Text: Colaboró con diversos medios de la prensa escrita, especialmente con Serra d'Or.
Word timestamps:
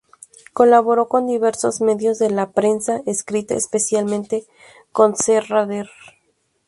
Colaboró 0.53 1.07
con 1.07 1.27
diversos 1.27 1.79
medios 1.79 2.17
de 2.17 2.31
la 2.31 2.53
prensa 2.53 3.03
escrita, 3.05 3.53
especialmente 3.53 4.47
con 4.91 5.15
Serra 5.15 5.67
d'Or. 5.67 5.91